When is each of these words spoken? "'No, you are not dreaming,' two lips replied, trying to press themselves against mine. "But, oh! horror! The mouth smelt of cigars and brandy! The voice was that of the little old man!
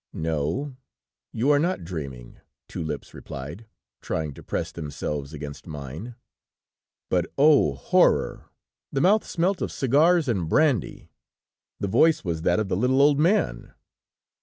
"'No, 0.13 0.75
you 1.31 1.51
are 1.51 1.59
not 1.59 1.83
dreaming,' 1.83 2.39
two 2.67 2.83
lips 2.83 3.13
replied, 3.13 3.67
trying 4.01 4.33
to 4.33 4.41
press 4.41 4.71
themselves 4.71 5.31
against 5.31 5.67
mine. 5.67 6.15
"But, 7.11 7.27
oh! 7.37 7.75
horror! 7.75 8.45
The 8.91 8.99
mouth 9.01 9.23
smelt 9.23 9.61
of 9.61 9.71
cigars 9.71 10.27
and 10.27 10.49
brandy! 10.49 11.11
The 11.79 11.87
voice 11.87 12.23
was 12.23 12.41
that 12.41 12.59
of 12.59 12.67
the 12.67 12.75
little 12.75 12.99
old 12.99 13.19
man! 13.19 13.75